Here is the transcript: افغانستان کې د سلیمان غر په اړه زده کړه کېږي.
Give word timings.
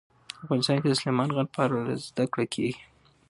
افغانستان 0.43 0.77
کې 0.81 0.87
د 0.89 0.93
سلیمان 1.01 1.29
غر 1.35 1.47
په 1.55 1.59
اړه 1.65 1.79
زده 2.07 2.25
کړه 2.33 2.45
کېږي. 2.53 2.75